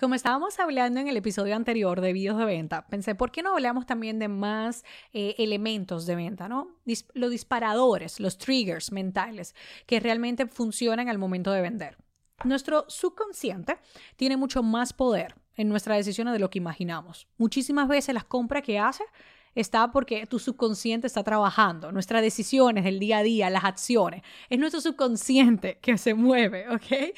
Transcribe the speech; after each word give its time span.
Como 0.00 0.14
estábamos 0.14 0.58
hablando 0.58 0.98
en 0.98 1.08
el 1.08 1.18
episodio 1.18 1.54
anterior 1.54 2.00
de 2.00 2.14
vídeos 2.14 2.38
de 2.38 2.46
venta, 2.46 2.86
pensé, 2.86 3.14
¿por 3.14 3.30
qué 3.30 3.42
no 3.42 3.52
hablamos 3.52 3.84
también 3.84 4.18
de 4.18 4.28
más 4.28 4.82
eh, 5.12 5.34
elementos 5.36 6.06
de 6.06 6.16
venta, 6.16 6.48
¿no? 6.48 6.68
los 7.12 7.30
disparadores, 7.30 8.18
los 8.18 8.38
triggers 8.38 8.92
mentales 8.92 9.54
que 9.84 10.00
realmente 10.00 10.46
funcionan 10.46 11.10
al 11.10 11.18
momento 11.18 11.52
de 11.52 11.60
vender. 11.60 11.98
Nuestro 12.44 12.86
subconsciente 12.88 13.76
tiene 14.16 14.38
mucho 14.38 14.62
más 14.62 14.94
poder 14.94 15.34
en 15.54 15.68
nuestra 15.68 15.96
decisión 15.96 16.32
de 16.32 16.38
lo 16.38 16.48
que 16.48 16.56
imaginamos. 16.56 17.28
Muchísimas 17.36 17.86
veces 17.86 18.14
las 18.14 18.24
compras 18.24 18.62
que 18.62 18.78
hace 18.78 19.04
está 19.54 19.90
porque 19.90 20.26
tu 20.26 20.38
subconsciente 20.38 21.06
está 21.06 21.22
trabajando, 21.24 21.92
nuestras 21.92 22.22
decisiones 22.22 22.84
del 22.84 22.98
día 22.98 23.18
a 23.18 23.22
día, 23.22 23.50
las 23.50 23.64
acciones. 23.64 24.22
Es 24.48 24.58
nuestro 24.58 24.80
subconsciente 24.80 25.78
que 25.82 25.98
se 25.98 26.14
mueve, 26.14 26.68
¿ok? 26.68 27.14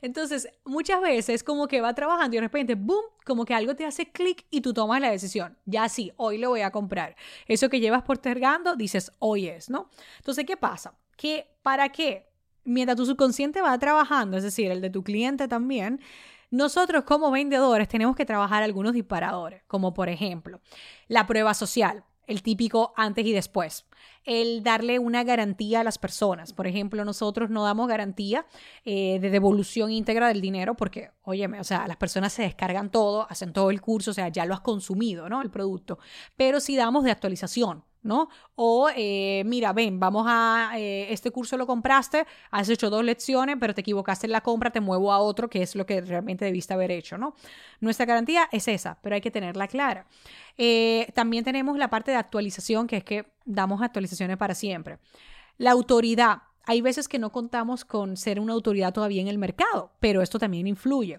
Entonces, 0.00 0.48
muchas 0.64 1.00
veces 1.00 1.42
como 1.42 1.66
que 1.66 1.80
va 1.80 1.94
trabajando 1.94 2.36
y 2.36 2.38
de 2.38 2.42
repente, 2.42 2.74
¡boom!, 2.74 3.04
como 3.24 3.44
que 3.44 3.54
algo 3.54 3.74
te 3.74 3.84
hace 3.84 4.10
clic 4.10 4.46
y 4.50 4.60
tú 4.60 4.72
tomas 4.72 5.00
la 5.00 5.10
decisión. 5.10 5.56
Ya 5.64 5.88
sí, 5.88 6.12
hoy 6.16 6.38
lo 6.38 6.50
voy 6.50 6.62
a 6.62 6.70
comprar. 6.70 7.16
Eso 7.46 7.68
que 7.68 7.80
llevas 7.80 8.02
postergando, 8.02 8.76
dices, 8.76 9.12
hoy 9.18 9.48
es, 9.48 9.70
¿no? 9.70 9.90
Entonces, 10.18 10.44
¿qué 10.44 10.56
pasa? 10.56 10.96
Que 11.16 11.46
para 11.62 11.88
qué? 11.90 12.28
Mientras 12.64 12.96
tu 12.96 13.06
subconsciente 13.06 13.60
va 13.60 13.76
trabajando, 13.78 14.36
es 14.36 14.44
decir, 14.44 14.70
el 14.70 14.80
de 14.80 14.90
tu 14.90 15.02
cliente 15.02 15.48
también, 15.48 16.00
nosotros 16.52 17.04
como 17.04 17.30
vendedores 17.30 17.88
tenemos 17.88 18.14
que 18.14 18.26
trabajar 18.26 18.62
algunos 18.62 18.92
disparadores, 18.92 19.62
como 19.66 19.94
por 19.94 20.10
ejemplo 20.10 20.60
la 21.08 21.26
prueba 21.26 21.54
social, 21.54 22.04
el 22.26 22.42
típico 22.42 22.92
antes 22.94 23.24
y 23.24 23.32
después. 23.32 23.86
El 24.24 24.62
darle 24.62 24.98
una 24.98 25.24
garantía 25.24 25.80
a 25.80 25.84
las 25.84 25.98
personas. 25.98 26.52
Por 26.52 26.66
ejemplo, 26.66 27.04
nosotros 27.04 27.50
no 27.50 27.64
damos 27.64 27.88
garantía 27.88 28.46
eh, 28.84 29.18
de 29.20 29.30
devolución 29.30 29.90
íntegra 29.90 30.28
del 30.28 30.40
dinero 30.40 30.74
porque, 30.74 31.10
óyeme, 31.22 31.58
o 31.58 31.64
sea, 31.64 31.86
las 31.88 31.96
personas 31.96 32.32
se 32.32 32.42
descargan 32.42 32.90
todo, 32.90 33.26
hacen 33.28 33.52
todo 33.52 33.70
el 33.70 33.80
curso, 33.80 34.12
o 34.12 34.14
sea, 34.14 34.28
ya 34.28 34.46
lo 34.46 34.54
has 34.54 34.60
consumido, 34.60 35.28
¿no? 35.28 35.42
El 35.42 35.50
producto. 35.50 35.98
Pero 36.36 36.60
sí 36.60 36.76
damos 36.76 37.04
de 37.04 37.10
actualización. 37.10 37.84
¿no? 38.02 38.28
O 38.54 38.88
eh, 38.94 39.42
mira, 39.46 39.72
ven, 39.72 40.00
vamos 40.00 40.26
a, 40.28 40.72
eh, 40.76 41.12
este 41.12 41.30
curso 41.30 41.56
lo 41.56 41.66
compraste, 41.66 42.26
has 42.50 42.68
hecho 42.68 42.90
dos 42.90 43.04
lecciones, 43.04 43.56
pero 43.60 43.74
te 43.74 43.80
equivocaste 43.80 44.26
en 44.26 44.32
la 44.32 44.40
compra, 44.40 44.70
te 44.70 44.80
muevo 44.80 45.12
a 45.12 45.18
otro, 45.20 45.48
que 45.48 45.62
es 45.62 45.76
lo 45.76 45.86
que 45.86 46.00
realmente 46.00 46.44
debiste 46.44 46.74
haber 46.74 46.90
hecho, 46.90 47.16
¿no? 47.16 47.34
Nuestra 47.80 48.06
garantía 48.06 48.48
es 48.52 48.68
esa, 48.68 48.98
pero 49.02 49.14
hay 49.14 49.20
que 49.20 49.30
tenerla 49.30 49.68
clara. 49.68 50.06
También 51.14 51.44
tenemos 51.44 51.78
la 51.78 51.88
parte 51.88 52.10
de 52.10 52.16
actualización, 52.16 52.86
que 52.86 52.98
es 52.98 53.04
que 53.04 53.32
damos 53.44 53.82
actualizaciones 53.82 54.36
para 54.36 54.54
siempre. 54.54 54.98
La 55.58 55.72
autoridad. 55.72 56.42
Hay 56.64 56.80
veces 56.80 57.08
que 57.08 57.18
no 57.18 57.32
contamos 57.32 57.84
con 57.84 58.16
ser 58.16 58.38
una 58.38 58.52
autoridad 58.52 58.92
todavía 58.92 59.20
en 59.20 59.26
el 59.26 59.36
mercado, 59.36 59.90
pero 59.98 60.22
esto 60.22 60.38
también 60.38 60.68
influye. 60.68 61.18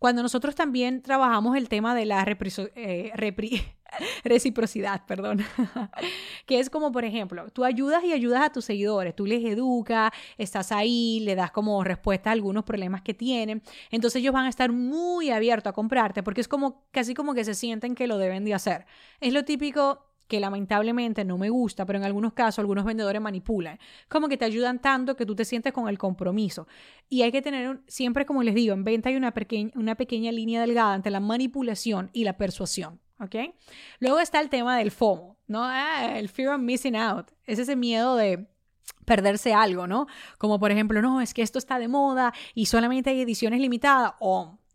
Cuando 0.00 0.20
nosotros 0.20 0.56
también 0.56 1.00
trabajamos 1.00 1.56
el 1.56 1.68
tema 1.68 1.94
de 1.94 2.06
la 2.06 2.24
reciprocidad, 4.24 5.04
perdón, 5.06 5.44
que 6.46 6.58
es 6.58 6.70
como, 6.70 6.92
por 6.92 7.04
ejemplo, 7.04 7.48
tú 7.50 7.64
ayudas 7.64 8.04
y 8.04 8.12
ayudas 8.12 8.42
a 8.42 8.52
tus 8.52 8.64
seguidores, 8.64 9.14
tú 9.14 9.26
les 9.26 9.44
educas, 9.44 10.12
estás 10.38 10.72
ahí, 10.72 11.20
le 11.20 11.34
das 11.34 11.50
como 11.50 11.82
respuesta 11.84 12.30
a 12.30 12.32
algunos 12.32 12.64
problemas 12.64 13.02
que 13.02 13.14
tienen, 13.14 13.62
entonces 13.90 14.20
ellos 14.20 14.34
van 14.34 14.46
a 14.46 14.48
estar 14.48 14.72
muy 14.72 15.30
abiertos 15.30 15.70
a 15.70 15.74
comprarte 15.74 16.22
porque 16.22 16.40
es 16.40 16.48
como 16.48 16.84
casi 16.90 17.14
como 17.14 17.34
que 17.34 17.44
se 17.44 17.54
sienten 17.54 17.94
que 17.94 18.06
lo 18.06 18.18
deben 18.18 18.44
de 18.44 18.54
hacer. 18.54 18.86
Es 19.20 19.32
lo 19.32 19.44
típico 19.44 20.09
que 20.30 20.40
lamentablemente 20.40 21.24
no 21.24 21.36
me 21.36 21.50
gusta, 21.50 21.84
pero 21.84 21.98
en 21.98 22.04
algunos 22.04 22.32
casos 22.32 22.60
algunos 22.60 22.84
vendedores 22.84 23.20
manipulan. 23.20 23.78
Como 24.08 24.28
que 24.28 24.36
te 24.36 24.44
ayudan 24.44 24.78
tanto 24.78 25.16
que 25.16 25.26
tú 25.26 25.34
te 25.34 25.44
sientes 25.44 25.72
con 25.72 25.88
el 25.88 25.98
compromiso. 25.98 26.68
Y 27.08 27.22
hay 27.22 27.32
que 27.32 27.42
tener, 27.42 27.80
siempre 27.88 28.24
como 28.24 28.44
les 28.44 28.54
digo, 28.54 28.72
en 28.72 28.84
venta 28.84 29.08
hay 29.08 29.16
una, 29.16 29.32
pequeña, 29.32 29.72
una 29.74 29.96
pequeña 29.96 30.30
línea 30.30 30.60
delgada 30.60 30.94
entre 30.94 31.10
la 31.10 31.18
manipulación 31.18 32.10
y 32.12 32.22
la 32.22 32.36
persuasión. 32.36 33.00
¿ok? 33.18 33.34
Luego 33.98 34.20
está 34.20 34.40
el 34.40 34.48
tema 34.48 34.78
del 34.78 34.92
FOMO, 34.92 35.36
¿no? 35.48 35.64
Ah, 35.64 36.16
el 36.16 36.28
fear 36.28 36.54
of 36.54 36.60
missing 36.60 36.94
out. 36.94 37.32
Es 37.44 37.58
ese 37.58 37.74
miedo 37.74 38.14
de 38.14 38.46
perderse 39.04 39.52
algo, 39.52 39.88
¿no? 39.88 40.06
Como 40.38 40.60
por 40.60 40.70
ejemplo, 40.70 41.02
no, 41.02 41.20
es 41.20 41.34
que 41.34 41.42
esto 41.42 41.58
está 41.58 41.80
de 41.80 41.88
moda 41.88 42.32
y 42.54 42.66
solamente 42.66 43.10
hay 43.10 43.20
ediciones 43.20 43.60
limitadas. 43.60 44.12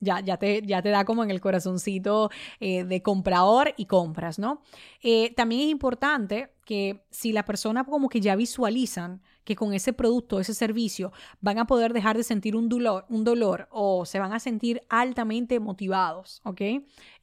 Ya, 0.05 0.21
ya, 0.21 0.38
te, 0.38 0.61
ya 0.61 0.81
te 0.81 0.89
da 0.89 1.03
como 1.03 1.23
en 1.23 1.31
el 1.31 1.41
corazoncito 1.41 2.29
eh, 2.61 2.85
de 2.85 3.01
comprador 3.01 3.73
y 3.75 3.85
compras, 3.85 4.39
¿no? 4.39 4.61
Eh, 5.01 5.33
también 5.35 5.61
es 5.61 5.67
importante 5.67 6.51
que 6.66 7.03
si 7.09 7.33
la 7.33 7.43
persona 7.43 7.83
como 7.83 8.07
que 8.07 8.21
ya 8.21 8.35
visualizan 8.35 9.21
que 9.43 9.55
con 9.55 9.73
ese 9.73 9.93
producto, 9.93 10.39
ese 10.39 10.53
servicio, 10.53 11.11
van 11.41 11.59
a 11.59 11.67
poder 11.67 11.93
dejar 11.93 12.17
de 12.17 12.23
sentir 12.23 12.55
un 12.55 12.69
dolor, 12.69 13.05
un 13.09 13.23
dolor 13.23 13.67
o 13.71 14.05
se 14.05 14.19
van 14.19 14.33
a 14.33 14.39
sentir 14.39 14.81
altamente 14.89 15.59
motivados, 15.59 16.41
¿ok? 16.43 16.61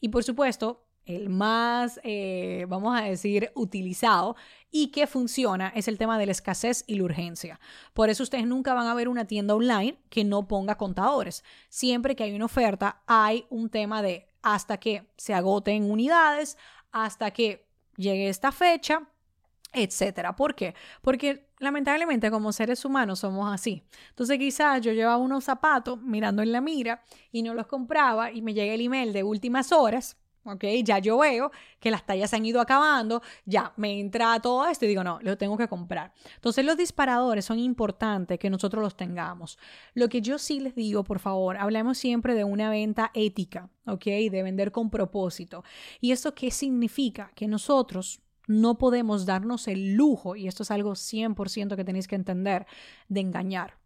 Y 0.00 0.08
por 0.10 0.22
supuesto, 0.22 0.84
el 1.04 1.28
más, 1.28 2.00
eh, 2.04 2.66
vamos 2.68 2.98
a 2.98 3.02
decir, 3.02 3.50
utilizado 3.54 4.36
y 4.70 4.88
que 4.88 5.06
funciona 5.06 5.72
es 5.74 5.88
el 5.88 5.98
tema 5.98 6.18
de 6.18 6.26
la 6.26 6.32
escasez 6.32 6.84
y 6.86 6.94
la 6.94 7.04
urgencia. 7.04 7.60
Por 7.92 8.08
eso 8.08 8.22
ustedes 8.22 8.46
nunca 8.46 8.74
van 8.74 8.86
a 8.86 8.94
ver 8.94 9.08
una 9.08 9.26
tienda 9.26 9.54
online 9.54 9.98
que 10.08 10.24
no 10.24 10.46
ponga 10.48 10.76
contadores. 10.76 11.44
Siempre 11.68 12.16
que 12.16 12.24
hay 12.24 12.34
una 12.34 12.46
oferta, 12.46 13.02
hay 13.06 13.46
un 13.50 13.68
tema 13.68 14.02
de 14.02 14.28
hasta 14.42 14.78
que 14.78 15.10
se 15.16 15.34
agoten 15.34 15.90
unidades, 15.90 16.56
hasta 16.90 17.30
que 17.30 17.66
llegue 17.96 18.28
esta 18.28 18.52
fecha, 18.52 19.08
etcétera. 19.72 20.36
¿Por 20.36 20.54
qué? 20.54 20.74
Porque 21.00 21.48
lamentablemente 21.58 22.30
como 22.30 22.52
seres 22.52 22.84
humanos 22.84 23.20
somos 23.20 23.52
así. 23.52 23.84
Entonces 24.10 24.38
quizás 24.38 24.80
yo 24.82 24.92
llevaba 24.92 25.16
unos 25.16 25.44
zapatos 25.44 26.00
mirando 26.00 26.42
en 26.42 26.52
la 26.52 26.60
mira 26.60 27.02
y 27.30 27.42
no 27.42 27.54
los 27.54 27.66
compraba 27.66 28.30
y 28.30 28.42
me 28.42 28.54
llega 28.54 28.74
el 28.74 28.80
email 28.80 29.12
de 29.12 29.22
últimas 29.22 29.72
horas 29.72 30.16
¿ok? 30.44 30.64
Ya 30.84 30.98
yo 30.98 31.18
veo 31.18 31.50
que 31.80 31.90
las 31.90 32.04
tallas 32.04 32.30
se 32.30 32.36
han 32.36 32.44
ido 32.44 32.60
acabando, 32.60 33.22
ya 33.44 33.72
me 33.76 33.98
entra 34.00 34.38
todo 34.40 34.66
esto 34.66 34.84
y 34.84 34.88
digo, 34.88 35.04
no, 35.04 35.18
lo 35.22 35.36
tengo 35.38 35.56
que 35.56 35.68
comprar. 35.68 36.12
Entonces 36.34 36.64
los 36.64 36.76
disparadores 36.76 37.44
son 37.44 37.58
importantes 37.58 38.38
que 38.38 38.50
nosotros 38.50 38.82
los 38.82 38.96
tengamos. 38.96 39.58
Lo 39.94 40.08
que 40.08 40.20
yo 40.20 40.38
sí 40.38 40.60
les 40.60 40.74
digo, 40.74 41.04
por 41.04 41.18
favor, 41.18 41.56
hablemos 41.56 41.98
siempre 41.98 42.34
de 42.34 42.44
una 42.44 42.70
venta 42.70 43.10
ética, 43.14 43.70
¿ok? 43.86 44.04
De 44.04 44.42
vender 44.42 44.72
con 44.72 44.90
propósito. 44.90 45.64
¿Y 46.00 46.12
eso 46.12 46.34
qué 46.34 46.50
significa? 46.50 47.32
Que 47.34 47.48
nosotros 47.48 48.20
no 48.46 48.78
podemos 48.78 49.24
darnos 49.26 49.68
el 49.68 49.94
lujo, 49.94 50.36
y 50.36 50.48
esto 50.48 50.62
es 50.62 50.70
algo 50.70 50.92
100% 50.92 51.76
que 51.76 51.84
tenéis 51.84 52.08
que 52.08 52.16
entender, 52.16 52.66
de 53.08 53.20
engañar, 53.20 53.78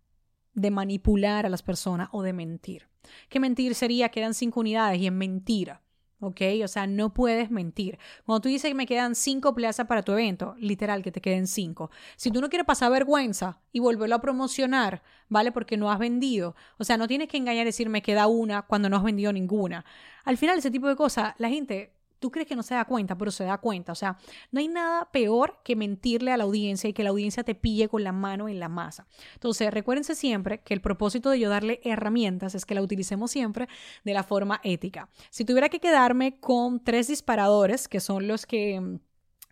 de 0.54 0.70
manipular 0.70 1.46
a 1.46 1.50
las 1.50 1.62
personas 1.62 2.08
o 2.12 2.22
de 2.22 2.32
mentir. 2.32 2.88
¿Qué 3.28 3.40
mentir 3.40 3.74
sería? 3.74 4.08
Quedan 4.08 4.34
cinco 4.34 4.60
unidades 4.60 5.00
y 5.00 5.06
es 5.06 5.12
mentira. 5.12 5.82
¿Ok? 6.20 6.40
O 6.64 6.68
sea, 6.68 6.86
no 6.86 7.12
puedes 7.12 7.50
mentir. 7.50 7.98
Cuando 8.24 8.42
tú 8.42 8.48
dices 8.48 8.70
que 8.70 8.74
me 8.74 8.86
quedan 8.86 9.14
cinco 9.14 9.54
plazas 9.54 9.86
para 9.86 10.02
tu 10.02 10.12
evento, 10.12 10.54
literal 10.58 11.02
que 11.02 11.12
te 11.12 11.20
queden 11.20 11.46
cinco. 11.46 11.90
Si 12.16 12.30
tú 12.30 12.40
no 12.40 12.48
quieres 12.48 12.66
pasar 12.66 12.90
vergüenza 12.90 13.60
y 13.72 13.80
volverlo 13.80 14.16
a 14.16 14.20
promocionar, 14.20 15.02
¿vale? 15.28 15.52
Porque 15.52 15.76
no 15.76 15.90
has 15.90 15.98
vendido. 15.98 16.54
O 16.78 16.84
sea, 16.84 16.96
no 16.96 17.08
tienes 17.08 17.28
que 17.28 17.36
engañar 17.36 17.62
y 17.62 17.66
decir 17.66 17.88
me 17.88 18.02
queda 18.02 18.26
una 18.26 18.62
cuando 18.62 18.88
no 18.88 18.96
has 18.96 19.04
vendido 19.04 19.32
ninguna. 19.32 19.84
Al 20.24 20.36
final, 20.36 20.58
ese 20.58 20.70
tipo 20.70 20.88
de 20.88 20.96
cosas, 20.96 21.34
la 21.38 21.48
gente 21.48 21.95
tú 22.18 22.30
crees 22.30 22.48
que 22.48 22.56
no 22.56 22.62
se 22.62 22.74
da 22.74 22.84
cuenta, 22.84 23.16
pero 23.16 23.30
se 23.30 23.44
da 23.44 23.58
cuenta. 23.58 23.92
O 23.92 23.94
sea, 23.94 24.18
no 24.50 24.60
hay 24.60 24.68
nada 24.68 25.10
peor 25.10 25.58
que 25.64 25.76
mentirle 25.76 26.32
a 26.32 26.36
la 26.36 26.44
audiencia 26.44 26.88
y 26.88 26.92
que 26.92 27.04
la 27.04 27.10
audiencia 27.10 27.44
te 27.44 27.54
pille 27.54 27.88
con 27.88 28.04
la 28.04 28.12
mano 28.12 28.48
en 28.48 28.60
la 28.60 28.68
masa. 28.68 29.06
Entonces, 29.34 29.72
recuérdense 29.72 30.14
siempre 30.14 30.60
que 30.60 30.74
el 30.74 30.80
propósito 30.80 31.30
de 31.30 31.38
yo 31.38 31.48
darle 31.48 31.80
herramientas 31.84 32.54
es 32.54 32.64
que 32.64 32.74
la 32.74 32.82
utilicemos 32.82 33.30
siempre 33.30 33.68
de 34.04 34.14
la 34.14 34.22
forma 34.22 34.60
ética. 34.62 35.08
Si 35.30 35.44
tuviera 35.44 35.68
que 35.68 35.80
quedarme 35.80 36.38
con 36.40 36.82
tres 36.82 37.08
disparadores, 37.08 37.88
que 37.88 38.00
son 38.00 38.28
los 38.28 38.46
que 38.46 38.80
mm, 38.80 38.98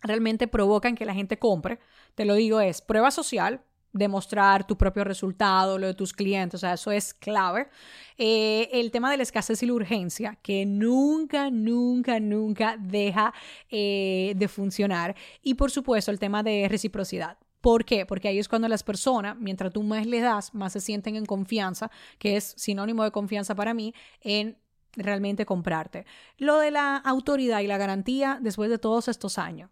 realmente 0.01 0.47
provocan 0.47 0.95
que 0.95 1.05
la 1.05 1.13
gente 1.13 1.37
compre, 1.37 1.79
te 2.15 2.25
lo 2.25 2.35
digo, 2.35 2.61
es 2.61 2.81
prueba 2.81 3.11
social, 3.11 3.61
demostrar 3.95 4.67
tu 4.67 4.77
propio 4.77 5.03
resultado, 5.03 5.77
lo 5.79 5.87
de 5.87 5.93
tus 5.93 6.13
clientes, 6.13 6.55
o 6.55 6.59
sea, 6.59 6.73
eso 6.73 6.91
es 6.91 7.13
clave. 7.13 7.69
Eh, 8.17 8.69
el 8.73 8.91
tema 8.91 9.09
de 9.09 9.17
la 9.17 9.23
escasez 9.23 9.63
y 9.63 9.65
la 9.65 9.73
urgencia, 9.73 10.37
que 10.41 10.65
nunca, 10.65 11.49
nunca, 11.49 12.19
nunca 12.19 12.75
deja 12.77 13.33
eh, 13.69 14.33
de 14.35 14.47
funcionar. 14.47 15.15
Y 15.41 15.53
por 15.53 15.71
supuesto, 15.71 16.11
el 16.11 16.19
tema 16.19 16.43
de 16.43 16.67
reciprocidad. 16.69 17.37
¿Por 17.61 17.85
qué? 17.85 18.05
Porque 18.05 18.27
ahí 18.27 18.37
es 18.37 18.49
cuando 18.49 18.67
las 18.67 18.83
personas, 18.83 19.37
mientras 19.39 19.71
tú 19.71 19.81
más 19.81 20.05
les 20.05 20.21
das, 20.21 20.53
más 20.53 20.73
se 20.73 20.81
sienten 20.81 21.15
en 21.15 21.25
confianza, 21.25 21.89
que 22.19 22.35
es 22.35 22.53
sinónimo 22.57 23.03
de 23.03 23.11
confianza 23.11 23.55
para 23.55 23.73
mí, 23.73 23.93
en 24.21 24.57
realmente 24.97 25.45
comprarte. 25.45 26.05
Lo 26.37 26.59
de 26.59 26.71
la 26.71 26.97
autoridad 26.97 27.61
y 27.61 27.67
la 27.67 27.77
garantía 27.77 28.39
después 28.41 28.69
de 28.69 28.77
todos 28.77 29.07
estos 29.07 29.37
años 29.37 29.69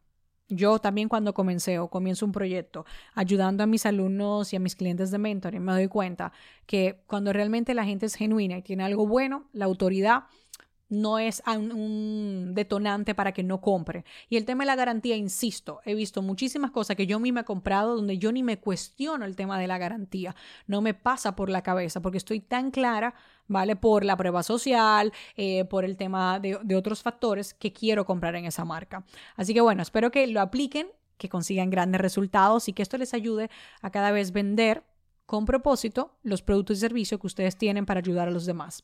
yo 0.56 0.80
también 0.80 1.10
cuando 1.10 1.34
comencé 1.34 1.80
o 1.80 1.90
comienzo 1.90 2.26
un 2.26 2.32
proyecto 2.32 2.86
ayudando 3.14 3.64
a 3.64 3.68
mis 3.68 3.86
alumnos 3.86 4.54
y 4.54 4.56
a 4.56 4.60
mis 4.60 4.76
clientes 4.76 5.12
de 5.12 5.18
mentoring, 5.18 5.64
me 5.64 5.74
doy 5.74 5.88
cuenta 5.88 6.32
que 6.66 7.02
cuando 7.08 7.34
realmente 7.34 7.74
la 7.74 7.86
gente 7.86 8.06
es 8.06 8.16
genuina 8.16 8.58
y 8.58 8.62
tiene 8.62 8.84
algo 8.84 9.08
bueno, 9.08 9.50
la 9.54 9.66
autoridad 9.66 10.24
no 10.94 11.20
es 11.20 11.42
un, 11.48 12.52
detonante 12.54 13.16
para 13.16 13.32
que 13.32 13.44
no 13.44 13.60
compre. 13.60 14.06
Y 14.30 14.38
el 14.38 14.46
tema 14.46 14.64
de 14.64 14.68
la 14.68 14.76
garantía, 14.76 15.16
insisto, 15.16 15.82
he 15.86 15.96
visto 15.96 16.22
muchísimas 16.22 16.72
cosas 16.72 16.96
que 16.96 17.08
yo 17.08 17.20
misma 17.20 17.42
he 17.42 17.46
comprado 17.46 17.96
donde 17.96 18.18
yo 18.18 18.32
ni 18.32 18.44
me 18.44 18.60
cuestiono 18.60 19.26
el 19.26 19.36
tema 19.36 19.60
de 19.60 19.68
la 19.68 19.78
garantía. 19.78 20.36
No 20.68 20.82
me 20.82 20.94
pasa 20.94 21.36
por 21.36 21.50
la 21.50 21.64
cabeza 21.64 22.02
porque 22.02 22.18
estoy 22.18 22.40
tan 22.40 22.72
clara, 22.72 23.16
¿vale? 23.48 23.76
Por 23.76 24.06
la 24.06 24.16
prueba 24.16 24.44
social, 24.44 25.12
eh, 25.36 25.66
por 25.66 25.84
el 25.84 25.98
tema 25.98 26.40
de, 26.40 26.60
de 26.64 26.76
otros 26.76 27.02
factores 27.02 27.54
que 27.54 27.74
quiero 27.74 28.06
comprar 28.06 28.36
en 28.36 28.46
esa 28.46 28.64
marca. 28.64 29.04
Así 29.36 29.54
que 29.54 29.62
bueno, 29.62 29.82
espero 29.82 30.12
que 30.12 30.28
lo 30.28 30.42
apliquen, 30.42 30.88
que 31.18 31.30
consigan 31.30 31.70
grandes 31.70 32.02
resultados 32.02 32.70
y 32.70 32.74
que 32.74 32.84
esto 32.84 32.98
les 32.98 33.14
ayude 33.14 33.50
a 33.82 33.90
cada 33.90 34.12
vez 34.12 34.32
vender 34.32 34.84
con 35.26 35.46
propósito 35.46 36.18
los 36.22 36.42
productos 36.42 36.78
y 36.78 36.82
servicios 36.82 37.20
que 37.20 37.28
ustedes 37.28 37.58
tienen 37.58 37.86
para 37.86 38.00
ayudar 38.00 38.28
a 38.28 38.32
los 38.32 38.46
demás. 38.46 38.84